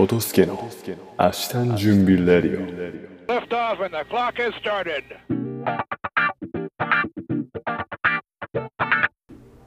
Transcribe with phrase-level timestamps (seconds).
[0.00, 0.54] トトスケの
[1.18, 2.64] 明日の準備レディ
[3.28, 3.30] オ。
[3.30, 5.04] Lift off and the clock has started.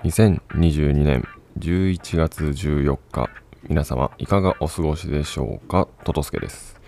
[0.04, 1.24] 2022年
[1.60, 3.30] 11月14日
[3.70, 5.88] 皆様いかがお過ごしでしょうか？
[6.04, 6.82] トトスケです。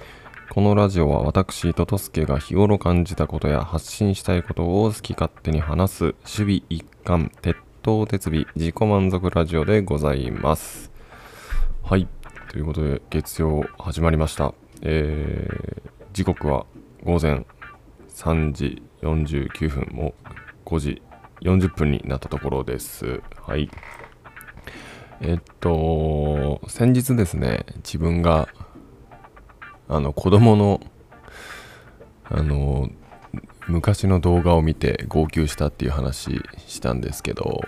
[0.49, 10.91] このラジオは私トトスケが日頃感じたことや発信したいことを好き勝手に話す守備一貫鉄頭鉄尾自己満足ラジオでございます。
[11.83, 12.07] はい
[12.55, 16.65] ということで月曜始まりましたえー、時刻は
[17.03, 17.45] 午前
[18.07, 20.13] 3時49分も
[20.63, 21.01] 5時
[21.41, 23.21] 40分になったところです。
[23.45, 23.69] はい。
[25.19, 28.47] えっと、先日ですね、自分が、
[29.89, 30.79] あの、子供の、
[32.23, 32.87] あの、
[33.67, 37.63] 昔の動画を見て号泣したっていう話したんですけど、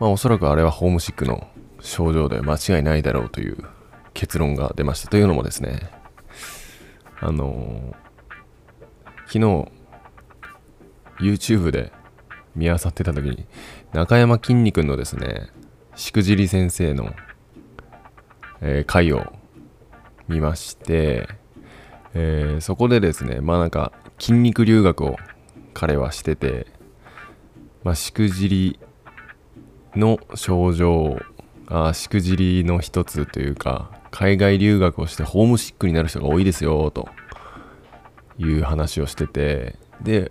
[0.00, 1.46] まあおそらくあれはホームシックの
[1.86, 3.56] 症状で間違いないだろうという
[4.12, 5.08] 結論が出ました。
[5.08, 5.90] というのもですね、
[7.20, 7.94] あの、
[9.26, 9.68] 昨日、
[11.20, 11.92] YouTube で
[12.54, 13.46] 見漁ってた時に
[13.92, 15.48] 中山きんに君のですね
[15.94, 17.14] しくじり先生の、
[18.60, 19.32] えー回を
[20.28, 21.28] 見まして、
[22.14, 25.16] えーそこでですねまあなんか筋肉留学を
[25.72, 26.66] 彼はしてて
[27.82, 28.80] まあしくじり
[29.94, 31.18] の症状
[31.68, 37.08] あしくじりの一つというか海外留学をしてホームシックになる人が多いですよと
[38.38, 40.30] いう話をしててで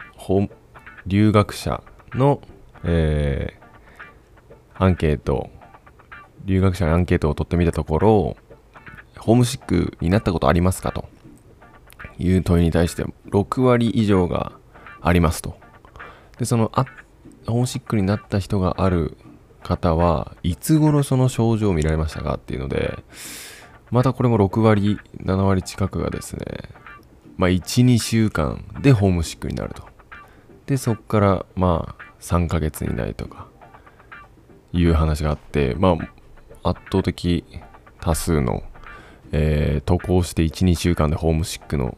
[1.06, 2.41] 留学者の、
[2.83, 3.66] えー
[4.78, 5.50] アンケート
[6.44, 8.36] 留学者にアンケートを取ってみたところ
[9.17, 10.91] ホームシックになったことありますか？
[10.91, 11.06] と
[12.19, 14.52] いう問いに対して6割以上が
[15.02, 15.58] ありますと。
[16.39, 16.83] でそのあ
[17.47, 19.17] ホームシックになった人がある
[19.66, 23.03] 方はいつ頃その症状を見られましたかっていうので
[23.90, 26.46] またこれも6割7割近くがですね
[27.36, 29.84] まあ12週間でホームシックになると。
[30.68, 33.48] でそこからまあ3ヶ月以内とか
[34.72, 35.98] いう話があってま
[36.64, 37.44] あ圧倒的
[38.00, 38.64] 多数の、
[39.31, 41.98] えー渡航して12週間でホームシックの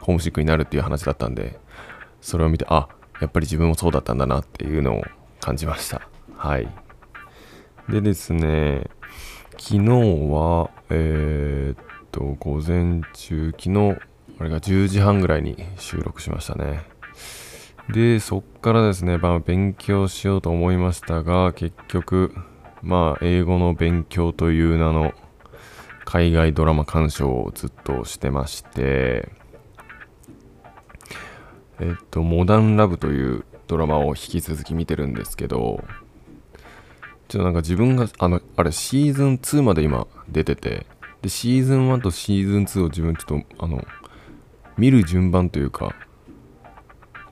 [0.00, 1.58] ホームシックになるっていう話だったんで
[2.20, 2.88] それを見てあ
[3.20, 5.02] やっぱり自分もそうだったんだなっていうのを
[5.40, 6.17] 感じました。
[6.38, 6.68] はい。
[7.90, 8.88] でですね
[9.58, 9.78] 昨日
[10.30, 13.98] はえーっと午前中昨日
[14.40, 16.82] あれが10時半ぐらいに収録しましたね。
[17.90, 22.34] で、そっからですね、まあ、勉強しようと思いましたが、結局、
[22.82, 25.14] まあ、英語の勉強という名の
[26.04, 29.30] 海外ドラマ鑑賞をずっとしてまして、
[31.80, 35.82] えっと、モダンラブというドラマを引き続き見てるんですけど、
[37.28, 40.86] ちょっとなんか自分が、あの、あれ、シーズン2まで今出てて、
[41.22, 43.84] で、シーズン1とシーズン2を自分ちょっと、あの、
[44.76, 45.94] 見る順番というか、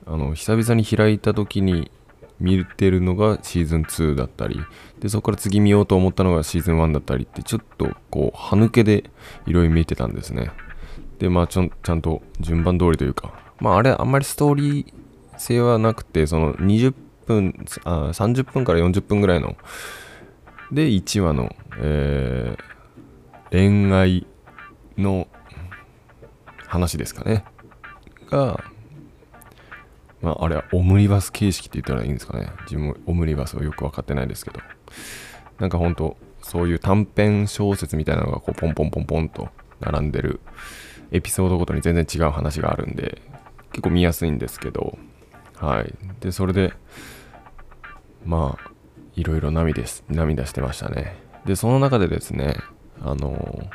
[0.09, 1.91] あの久々に開いた時に
[2.39, 4.61] 見てるのがシーズン2だったり
[4.99, 9.09] でそこから次見ようと思ったのがシーズン1だったりってちょっとこう歯抜けで
[9.45, 10.51] いろいろ見てたんですね。
[11.19, 14.93] でまあちょちゃんと順番通りというかまああれあんまりストーリー
[15.37, 16.93] 性はなくてその20
[17.27, 19.55] 分あ30分から40分ぐらいの
[20.71, 22.77] で1話の、えー
[23.51, 24.27] 恋愛
[24.97, 25.27] の
[26.67, 27.45] 話ですかね
[28.29, 28.61] が
[30.21, 32.51] まあ、あれはオムニバス形式って言ったらいいんですかね。
[32.63, 34.59] 自分オムニバスはよく分かってないですけど。
[35.59, 39.49] なんかほんと、そういう短編小説みたいなのがこうポンポンポンポンと
[39.79, 40.39] 並んでる
[41.11, 43.21] エピソードごとに全然違う話があるんで、
[43.71, 44.97] 結構見やすいんですけど、
[45.55, 45.93] はい。
[46.19, 46.73] で、それで、
[48.25, 48.71] まあ、
[49.15, 51.15] いろいろ涙し涙してましたね。
[51.45, 52.55] で、その中でですね、
[53.01, 53.67] あの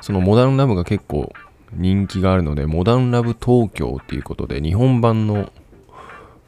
[0.00, 1.32] そのモダンラブが結構
[1.72, 5.52] 人気があるので、モダンラブ東京っていうことで、日本版の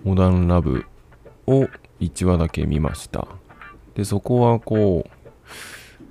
[0.05, 0.87] モダンラブ
[1.46, 1.67] を
[2.00, 3.28] 1話だけ見ました。
[3.94, 5.11] で、そこはこう、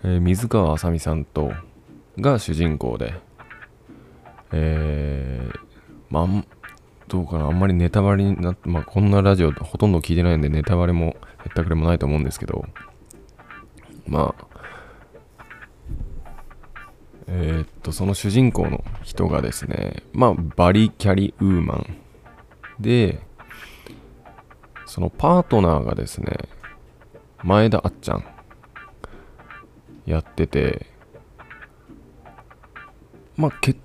[0.04, 1.52] えー水川あさみさんと、
[2.20, 3.14] が主人公で、
[4.52, 5.60] えー、
[6.10, 6.46] まああん、
[7.10, 12.66] どうかな、あんまりネタバレになって、まあ、こんなラジオほとんど聞いてないんで、ネタバレもへったくれもないと思うんですけど、
[14.08, 14.46] まあ、
[17.28, 21.98] えーっと、その主人公の人がですね、まあ、バリキャリウーマン
[22.80, 23.22] で、
[24.86, 26.38] そのパートナーがですね、
[27.44, 28.24] 前田あっちゃん
[30.06, 30.86] やってて、
[33.36, 33.80] まあ、結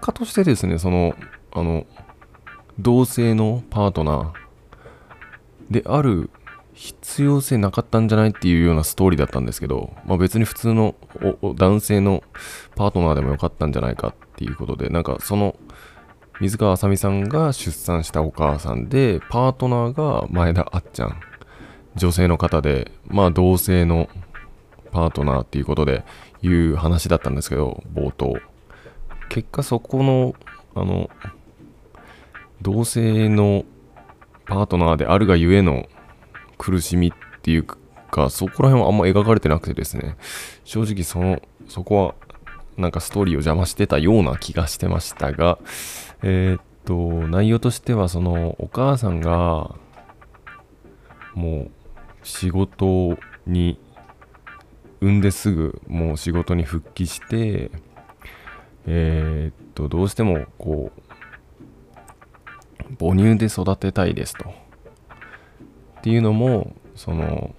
[0.00, 1.14] 果としてですね、その、
[1.52, 1.86] あの、
[2.82, 4.32] 同性のパートナー。
[5.70, 6.30] である
[6.72, 10.94] 必要性なかったんじゃないっていうようなストーリーだったんですけど、まあ、別に普通の
[11.42, 12.24] 男性の
[12.74, 15.56] パートナーでもよかったんじゃないかっていうことでなんかその
[16.40, 21.20] 水川あさみさんが出産したお母さんでパートナーが前田あっちゃん。
[21.96, 24.08] 女性の方でまあ同性の
[24.90, 26.04] パートナーっていうことで
[26.40, 28.38] いう話だったんですけど冒頭。
[29.28, 30.34] 結果そこの
[30.74, 31.10] あの
[32.62, 33.64] 同性の
[34.46, 35.88] パートナーであるがゆえの
[36.58, 40.16] 苦しみっていうかそこら辺はあんま描かれてなくてですね。
[40.64, 42.14] 正直そのそこは
[42.76, 45.58] なんかストーリーを邪魔してたような気がしてましたが
[46.22, 49.74] えーっと内容としてはそのお母さんが
[51.34, 51.70] もう
[52.22, 53.78] 仕事に
[55.00, 57.70] 産んですぐもう仕事に復帰して
[58.86, 61.02] えーっとどうしてもこう
[62.98, 64.48] 母乳で育てたいですと。
[64.48, 67.54] っていうのもその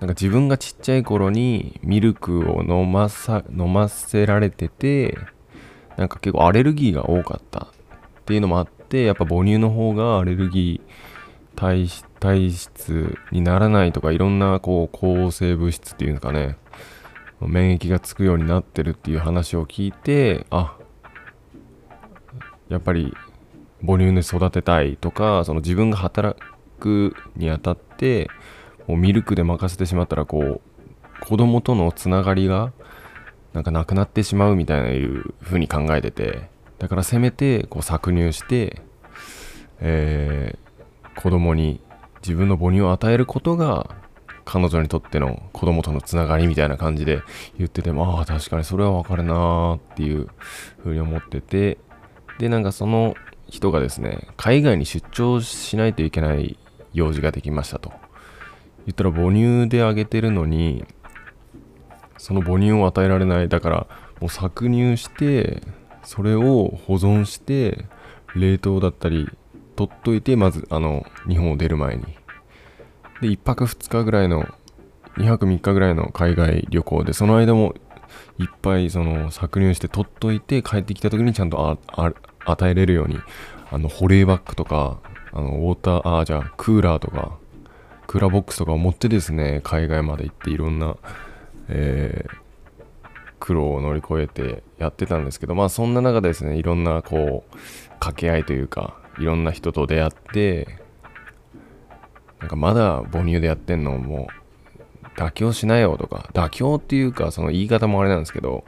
[0.00, 5.16] なんか自分がちっちゃい頃にミルクを飲まさ飲ませられてて
[5.96, 7.68] なんか結構アレルギーが多かったっ
[8.26, 16.56] ていうのもあってやっぱ母乳の方がアレルギー体質体質にならないとかいろんなこう抗生物質っていうんですかね
[17.40, 20.76] 免疫がつくようになってるっていう話を聞いてあ
[22.68, 23.14] やっぱり
[23.86, 26.38] 母乳で育てたいとかその自分が働
[26.80, 28.28] くにあたって
[28.86, 30.60] もうミルクで任せてしまったらこう
[31.20, 32.72] 子供とのつながりが
[33.52, 36.48] なんかなくなってしまうみたいないう風に考えてて
[36.78, 38.82] だからせめてこう搾乳して、
[39.80, 40.64] えー
[41.14, 41.80] 子供に
[42.22, 43.96] 自分の母乳を与えることが
[44.44, 47.22] 彼女にとっての子供とのつながりみたいな感じで
[47.56, 50.28] 言っててもああ確かにそれはわかるなーっていう
[50.82, 51.78] 風に思ってて
[52.38, 53.14] でなんかその
[53.54, 56.58] 人がですね海外に出張しないといけない
[56.92, 57.92] 用事ができましたと。
[58.86, 60.84] 言ったら母乳であげてるのに
[62.18, 63.48] その母乳を与えられない。
[63.48, 63.76] だから
[64.20, 65.62] もう搾乳して
[66.02, 67.86] それを保存して
[68.34, 69.28] 冷凍だったり
[69.76, 72.02] 取っといてまずあの日本を出る前に。
[73.20, 74.48] で1泊2日ぐらいの
[75.16, 77.74] 2泊3日ぐらいの海外旅行でその間も
[78.38, 82.12] いっぱいその搾乳して取っといて帰ってきた時にちゃんとああ
[82.44, 83.18] 与えれるように
[83.70, 84.98] あの保冷バッグとか
[85.32, 87.38] あのウォーターああじゃあクーラーとか
[88.06, 90.96] クーラーボックスとかを持ってですね海外まで行っていろんな、
[91.68, 92.44] えー
[93.44, 97.56] 苦労を乗り越えてやってたんですけどまあそんな中でですねいろんなこう
[98.00, 100.78] 掛け合いというかいろんな人と出会って
[102.40, 104.43] なんかまだ母乳でやってんのもう
[105.16, 108.64] 妥協しなよとか妥協っていうかその言い方もあれなんですけど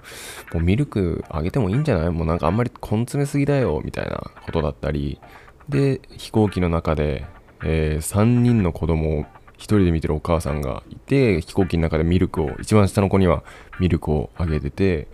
[0.53, 2.11] もうミルクあげてもいいんじゃない？
[2.11, 5.21] もうなんかあんまり根詰めすぎだよみたいなことだったり
[5.69, 7.27] で飛行機の中で、
[7.65, 13.43] えー3人の子供を一人で見てるお母さんがいて飛行機の中でミルクを一番下の子には
[13.81, 15.09] ミルクをあげてて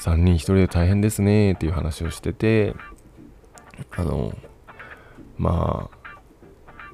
[0.00, 2.74] 3人一人で大変ですねっていう話をしてて
[3.96, 4.36] あの
[5.38, 5.97] まあ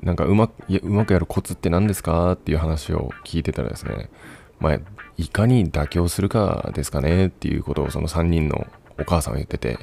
[0.04, 4.10] なんかうまくやうまくやるコツって何ですかっていう話を聞いてたらですね
[4.60, 4.78] まあ
[5.16, 8.66] いかに妥協するかですかねっていうことをその3人の
[9.00, 9.78] お母さんは言ってて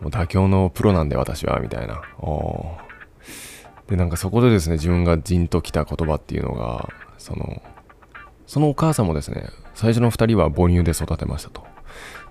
[0.00, 2.02] もう妥協のプロなんで私はみたいな。
[3.88, 7.62] でなんかそこでですね自分がじんときた言葉っていうのがその
[8.46, 11.64] そのお母さんもですね最初の2人は母乳で育てましたと。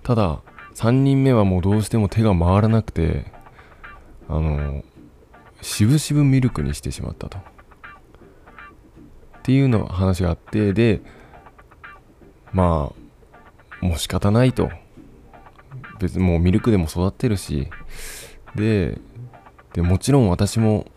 [0.03, 0.41] ただ
[0.75, 3.25] 3人目はもうどうしても手が回らなくて
[4.29, 4.83] あの
[5.67, 7.37] しぶしぶミルクにしてしまったと。
[7.37, 7.41] っ
[9.43, 11.01] ていうの話があってで
[12.53, 12.93] ま
[13.81, 14.71] あもう仕方ないと。
[15.99, 17.69] 別にもうミルクでも育ってるし。
[18.55, 18.97] で
[19.73, 20.87] でもちろん私も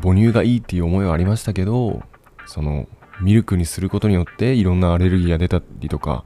[0.00, 2.02] 母乳がいいっていう思いはありましたけど
[2.46, 2.86] その
[3.20, 6.24] ミルクにすることによっていろんなアレルギーが出たりとか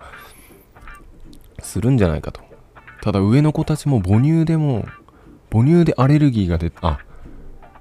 [1.61, 2.43] するんじゃないかと。
[3.01, 4.87] ただ上の子たちも母乳でも
[5.51, 6.99] 母乳でアレルギーが出あ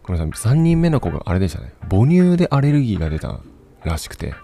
[0.06, 1.74] ごめんなさ3人目の子があれでしたね。
[1.90, 3.40] 母乳でアレルギーが出た
[3.84, 4.36] らしくて。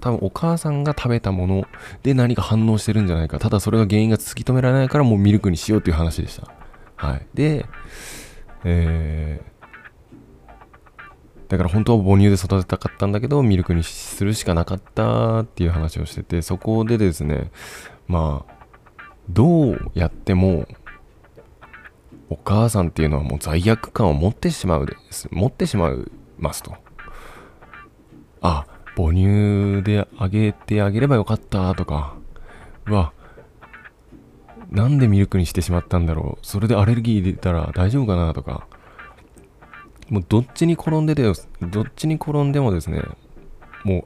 [0.00, 1.64] 多分お母さんが食べたもの
[2.02, 3.38] で何か反応してるんじゃないか。
[3.38, 6.50] ただそれが原因が突き止められないからもうミルクにしようっていう話でした。
[6.96, 7.26] はい。
[7.34, 7.66] で
[8.64, 9.52] えー
[11.52, 17.50] だから本当は母乳で育てたかったんだけどミルクにするしかなかったっていう話をしててそこでですね
[18.08, 18.64] まあ
[19.28, 20.66] どうやっても
[22.32, 25.28] お母さんっていうのはもう罪悪感を持ってしまうです。
[25.30, 25.92] 持ってしまい
[26.38, 26.74] ますと。
[28.40, 32.14] あ母乳であげてあげればよかったとか。
[32.86, 33.12] うわ。
[34.70, 36.46] なんでミルクにしてしまったんだろう。
[36.46, 38.66] それでアレルギー出たら大丈夫かなとか。
[40.08, 43.02] もうどっちに転んでてどっちに転んでもですね
[43.84, 44.04] もう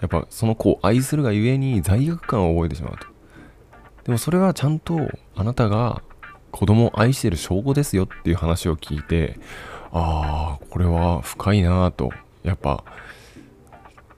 [0.00, 3.06] やっぱその子を愛するがゆえに罪悪感を覚えてしまうと。
[4.04, 4.98] でもそれはちゃんと
[5.34, 6.02] あなたが
[6.56, 9.38] 子供を愛してる証拠ですよっていう話を聞いて
[9.92, 12.10] ああこれは深いなぁと。
[12.44, 12.84] やっぱ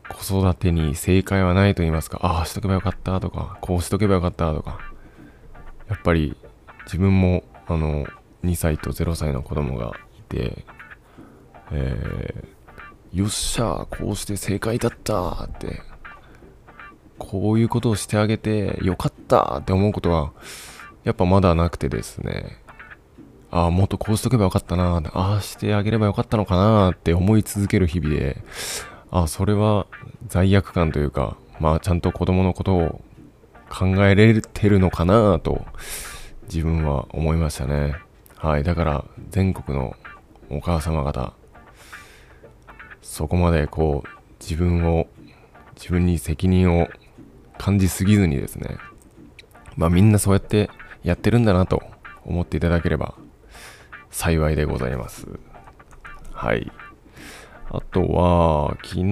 [0.09, 4.78] 子育てに正解はないと言いますかああしとけばよかったとかこうしとけばよかったとか。
[5.88, 6.37] やっぱり
[6.85, 8.07] 自分もあの
[8.45, 10.64] 2歳と0歳の子供がいて
[11.73, 15.80] えーよっしゃこうして正解だったって
[17.16, 20.33] こういうことをしてあげてよかったって思うことは
[21.08, 22.58] やっぱまだなくてですね。
[23.50, 28.36] ああもっとこうしとけばよかったなああしてあげればよかったのかなって思い続ける日々で。
[29.10, 29.86] ああそれは
[30.26, 33.00] 罪悪感というかまあちゃんと子供のことを
[33.70, 35.64] 考えれてるのかなと
[36.42, 37.94] 自分は思いましたね。
[38.36, 39.96] はいだから全国の
[40.50, 41.32] お母様方
[43.00, 44.08] そこまでこう
[44.40, 45.06] 自分を
[45.74, 46.88] 自分に責任を
[47.56, 48.76] 感じすぎずにですね。
[49.74, 50.68] まあみんなそうやって
[51.02, 51.82] やってるんだなと
[52.24, 53.14] 思っていただければ
[54.10, 55.26] 幸いでございます。
[56.32, 56.70] はい。
[57.70, 59.04] あとは昨日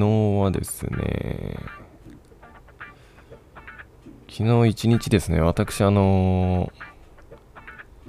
[0.42, 1.56] はですね
[4.30, 6.72] 昨日一日ですね私あの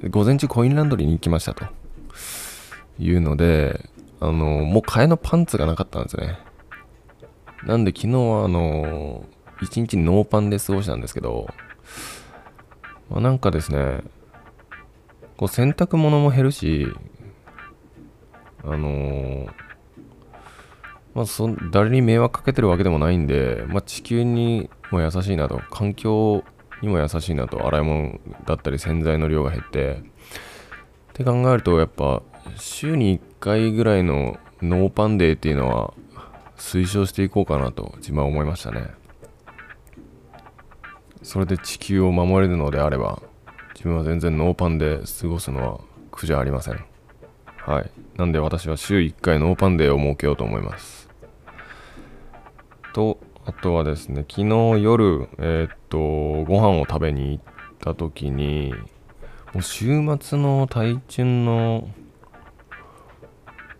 [0.10, 1.66] 午前中コインランドリーに行きましたと。
[3.00, 4.34] いうのであの
[4.66, 6.40] もう替えのパンツがなかったんですね。
[7.64, 9.26] なんで昨日はあの
[9.62, 11.48] 一日ノーパンで過ごしたんですけど、
[13.10, 14.02] まあ、なんかですね
[15.38, 16.88] こう洗濯物も減るし
[18.64, 19.68] あのー
[21.18, 26.44] まあそ誰に迷惑かけてるわけでもないんで、まあ、地球にも優しいなと環境
[26.84, 30.04] にも優しいなと洗い物だったり洗剤の量が減ってっ
[31.14, 32.22] て考えるとやっぱ
[32.56, 35.96] 週に1回ぐらいのノーパンデーっていうのは
[36.56, 38.92] 推奨していこうかなと自分は思いましたね。
[41.24, 43.22] それで地球を守れるのであれば
[43.74, 45.80] 自分は全然ノーパンで過ごすのは
[46.12, 46.84] 苦じゃありません。
[47.58, 47.92] はい。
[48.18, 51.10] なんで私は週1回ノーパンデーを設けようと思います。
[52.94, 54.48] とあとはですね昨日
[54.82, 56.00] 夜えーっと
[56.46, 57.44] ご飯を食べに行っ
[57.80, 58.74] た時に
[59.54, 61.88] もう週末の台中の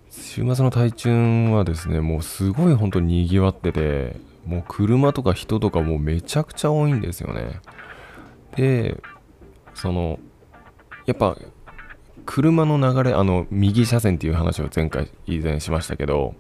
[0.10, 4.16] 週末の台中はですねもうすごい本当に賑わってて
[4.48, 7.60] もう車とか人とかもうめちゃくちゃ多いんですよね。
[8.56, 8.98] で
[9.74, 10.20] その
[11.06, 11.38] やっぱ
[12.26, 16.36] 車の流れあの右車線っていう話を前回以前しましたけど、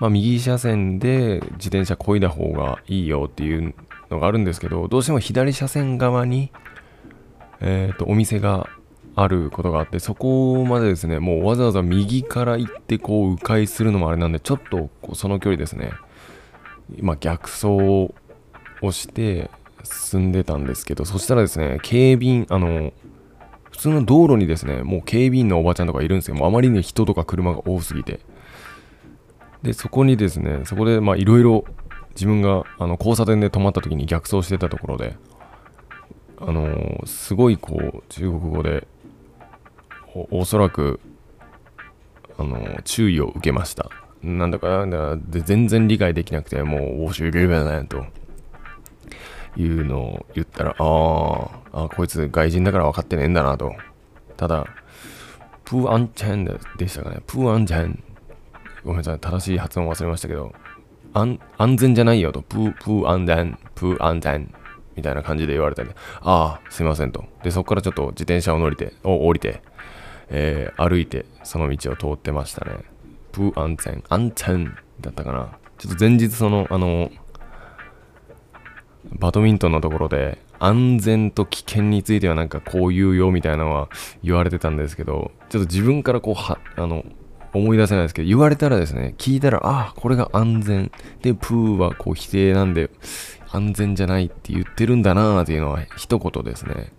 [0.00, 3.74] まあ、右車線で自転車漕いだ方がいいよっていう
[4.10, 6.50] のがあるんですけどどうしても左車線側に、
[7.60, 8.68] えー、とお店が
[9.16, 15.92] あることがあってそこまでですねもうわざわざ右から行ってこう迂回するのもあれなんでちょっとその距離ですね。
[16.96, 18.12] 今逆走を
[18.90, 19.50] して
[19.84, 22.92] 進んでたんですけどそしたらですね警備員あの
[23.70, 26.36] 普通の道路にですねもう警備員のおばちゃんとかいるんですよ。
[26.36, 28.20] もうあまりに人とか車が多すぎて。
[29.62, 31.64] でそこにですねそこでまあいろいろ
[32.10, 35.16] 自分があの交差点で止まった時に逆走してたところで
[36.38, 38.86] あのーすごいこう中国語で
[40.14, 41.00] おおそらく
[42.38, 43.90] あのー注意を受けました。
[44.24, 48.04] なんだかなんだ全然理解できなくてもう「おしゅうれべな」と。
[49.56, 53.72] いうのを言ったらああこいつ外人だから分かってねえんだなと。
[54.36, 54.66] ただ
[55.64, 56.44] プーアンチェン
[56.76, 57.20] でしたかね。
[57.26, 58.02] プーアンチェン。
[58.84, 59.18] ごめんなさい。
[59.20, 60.52] 正しい発音忘れましたけど
[61.12, 62.42] 安安全じゃないよと。
[62.42, 64.52] プープー安全プー安全
[64.96, 67.24] みたいな感じで言われたんでああすいませんと。
[67.44, 69.62] でそこからちょっと自転車を乗りてお降りて、
[70.30, 72.78] えー歩いてその道を通ってましたね。
[73.34, 75.58] プー安全安全だったかな。
[75.76, 77.10] ちょっと前日そのあの
[79.18, 83.88] バドミントンのところで安全と危険についてはなんかこう言うよみたいなのは
[84.22, 87.04] 言われてたんですけどちょっと自分からこうはあの
[87.52, 90.92] 思い出せないですけど言われたらですね聞いたらああこれが安全。
[91.22, 92.90] でプーはこう否定なんで
[93.50, 96.92] 安全じゃないって言ってるんだなーっていうのは一言ですね。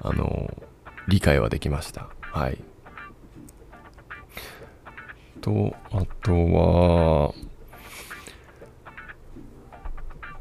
[0.00, 0.62] あの
[1.08, 2.08] 理解はできました。
[2.20, 2.58] はい。
[5.46, 7.32] とあとは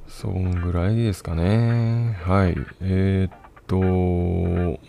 [0.08, 2.18] そんぐらいですかね。
[2.24, 2.56] はい。
[2.82, 3.32] えー、っ
[3.68, 4.80] と、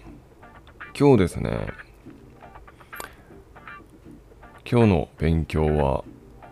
[0.99, 1.67] 今日ですね、
[4.65, 6.05] 今日の勉強は、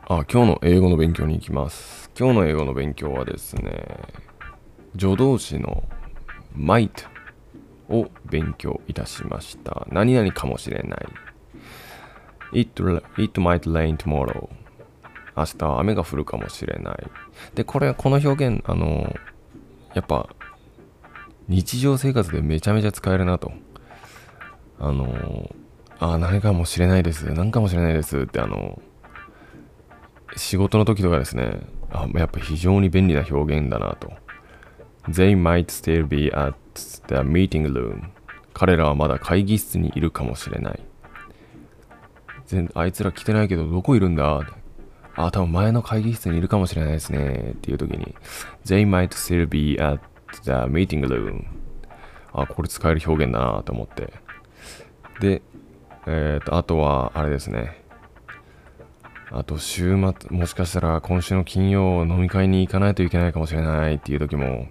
[0.09, 2.11] あ、今日の英語の勉強に行きます。
[2.19, 3.97] 今日の英語の勉強はですね、
[4.99, 5.85] 助動詞の
[6.55, 7.07] might
[7.89, 9.87] を勉強いたしました。
[9.91, 11.07] 何々かもしれない。
[12.55, 12.83] It,
[13.19, 14.49] it might rain tomorrow.
[15.37, 17.07] 明日は雨が降るかもしれない。
[17.55, 19.15] でこれこの表現あの
[19.95, 20.29] やっぱ
[21.49, 23.53] 日常生活でめちゃめちゃ使えるなと。
[24.79, 25.55] あの
[25.99, 27.33] あ何かもしれないです。
[27.33, 28.19] 何かもしれないです。
[28.21, 28.81] ってあの
[30.37, 31.61] 仕事の時とかですね。
[31.91, 34.13] あやっぱ非常に便利な表現だなと。
[35.09, 36.55] They might still be at
[37.09, 38.05] the meeting room
[38.55, 40.81] 彼らはまだ会議室にいるかもしれない。
[42.47, 44.41] 全あいつら来てないけどどこいるんだ？
[45.17, 47.53] あ、多分前の会議室にいるかもしれないですね。
[47.53, 48.15] っていう時に
[48.65, 50.01] They might still be at
[50.43, 51.45] the meeting room
[52.33, 54.13] あ、これ使える表現だなと思って。
[55.21, 55.43] で、
[56.07, 57.85] えっ、と、あとはあれですね。
[59.31, 64.69] あと週末、もしかしたら今週の金曜飲み会に行かないといけないかもしれないっていう時も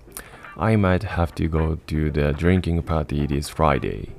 [0.56, 4.12] I might have to go to the drinking party this Friday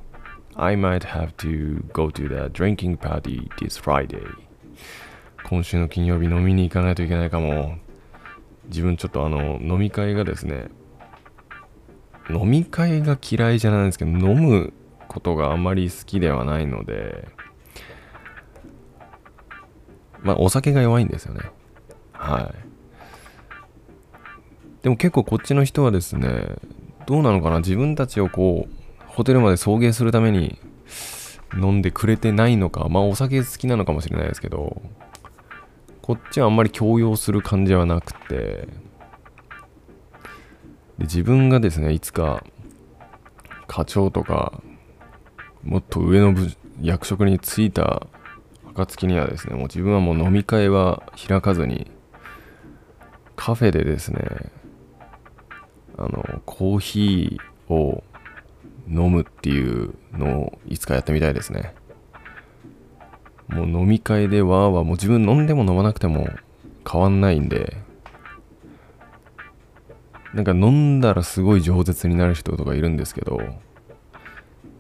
[0.56, 4.22] I might have to go to the drinking party this Friday.
[5.44, 7.76] 今週の金曜日飲みに行かないといけないかも。
[8.66, 10.68] 自分ちょっとあの飲み会がですね
[12.30, 14.72] 飲み会が嫌いじゃないんですけど飲む
[15.06, 17.28] ことがあまり好きではないので
[20.22, 21.42] まあお酒が弱いんですよね。
[22.14, 22.54] はい。
[24.82, 26.56] でも結構こっちの人はですね
[27.04, 27.58] どうなのかな？
[27.58, 28.83] 自分たちをこう
[29.14, 30.58] ホテルまで送迎するために
[31.54, 34.82] 飲んでくれてないのかまあお酒好きなのかもしれないですけど
[36.02, 38.68] こっちはあんまり強要する感じはなくて
[40.98, 42.44] で自分がですねいつか
[43.68, 44.60] 課長とか
[45.62, 46.50] もっと上の部
[46.82, 48.06] 役職に就いた
[48.74, 51.90] 暁にはですねもう自分はもう飲み会は開かずに
[53.36, 54.50] カフェでですね
[55.96, 58.02] あのコーヒーを
[58.88, 61.74] 飲むっていうのをいつかやってみたいですね。
[63.48, 66.28] もう飲み会でわーわーもう自分飲んでも飲まなくても
[66.90, 67.76] 変わんないんで。
[70.32, 73.40] なんか飲んだらすごい饒舌になる人とかいるんですけど。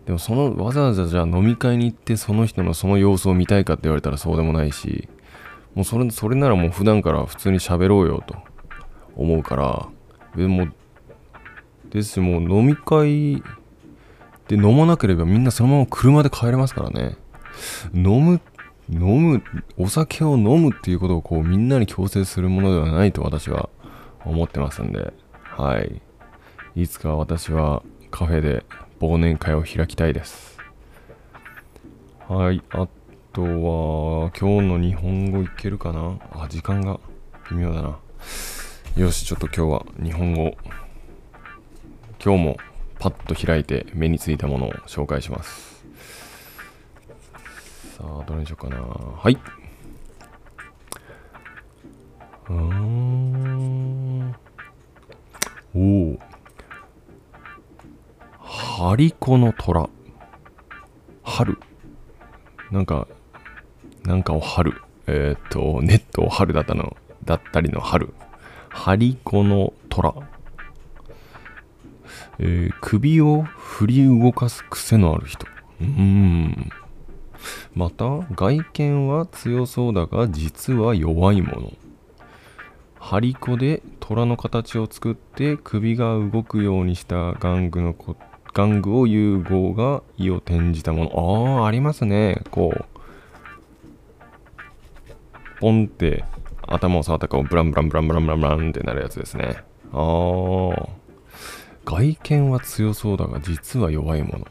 [0.06, 5.08] でもそのわざわざじゃあ飲み会に行ってその人のその様子を見たいかって言われたらそうでもないし。
[5.74, 8.36] もうそれそれならもう普段から普通に喋ろうよと
[9.16, 9.88] 思うから。
[10.36, 10.68] でも
[11.90, 13.42] ですしもう飲み会
[14.48, 17.16] で飲まなければみんなそのまま車で帰れますからね。
[17.94, 18.40] 飲む
[18.90, 19.42] 飲む
[19.78, 23.70] お酒を飲むっていうことをこうみんなに強制するものではないと私は
[24.24, 25.12] 思ってますんで。
[25.42, 26.02] はい。
[26.74, 28.66] いつか私はカフェで
[29.00, 30.58] 忘年会を開きたいです。
[32.28, 32.62] はい。
[32.70, 32.88] あ
[33.32, 36.18] とは今日の日本語いけるかな？
[36.32, 37.00] あ時間が。
[37.50, 37.98] 微妙だな。
[38.96, 40.56] よしちょっと今日は日本語。
[42.22, 42.56] 今日も
[43.04, 45.84] パッと開いて目についたものを紹介します。
[47.98, 48.78] さあどれにしようかな。
[48.78, 49.36] はい。
[52.48, 54.34] うん。
[55.74, 56.18] おお
[58.40, 59.90] ハリコの虎。
[61.24, 61.58] 春。
[62.70, 63.06] なんか
[64.04, 64.80] なんかを春。
[65.08, 68.14] えーっとネットを春だったのだったりの春。
[68.70, 70.14] ハリコの虎。
[72.38, 75.46] えー首を振り動かす癖のある人。
[75.80, 76.70] うーん。
[77.74, 81.72] また外見は強そうだが実は弱いもの。
[82.98, 88.16] 張り子で虎の形を作って首が動くようにした玩具のこ
[88.54, 91.58] 玩具を融合が意を転じたもの。
[91.60, 92.42] ああありますね。
[92.50, 92.84] こう。
[95.60, 96.24] ポンって
[96.66, 99.64] 頭を触ったらこうブランブランブランブランブランブランってなるやつですね。
[99.92, 101.03] ああ
[101.84, 104.46] 外見は強そうだが実は弱いもの。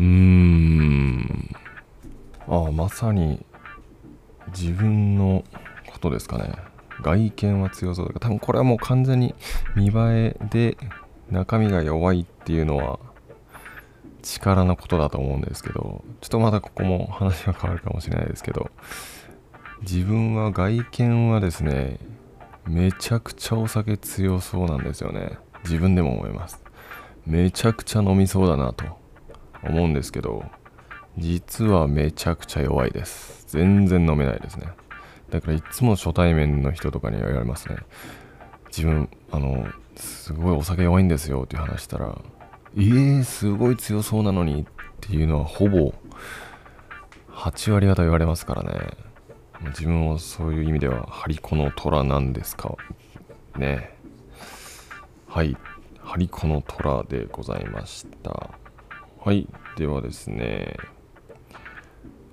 [0.00, 1.50] うーん。
[2.46, 3.44] ああまさに
[4.48, 5.44] 自分の
[5.86, 6.54] ことですかね。
[7.02, 9.34] 外見は強そうだが多分これはもう完全に
[9.74, 10.76] 見栄えで
[11.30, 12.98] 中身が弱いっていうのは
[14.22, 18.70] 力のことだと思うんですけどちょっとまだここも話が変わるかもしれないですけど
[19.82, 21.98] 自分は外見はですね
[22.66, 25.36] めちゃくちゃお酒強そうなんですよね。
[25.64, 26.62] 自分でも思います。
[27.26, 28.84] めちゃくちゃ飲みそうだなと
[29.62, 30.44] 思うんですけど
[31.16, 33.44] 実はめちゃくちゃ弱いです。
[33.48, 34.68] 全然飲めないですね。
[35.30, 37.76] だからいつも初対面の人とかには言われますね。
[38.68, 42.18] 自分あのすごいお酒弱いんですよっていう話したら
[42.76, 44.64] えー、すごい強そうなのにっ
[45.00, 45.94] ていうのはほぼ
[47.30, 48.96] 8割方言われますからね。
[49.68, 52.76] 自分もそういう意味では張り子の虎なんですか
[53.56, 53.93] ね。
[55.34, 55.56] はい、
[55.98, 58.50] ハリコの虎でございました。
[59.18, 60.76] はい、ではですね、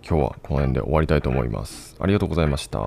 [0.08, 1.96] 今日はこの辺で終わりたいと思います。
[2.00, 2.80] ありがとうございました。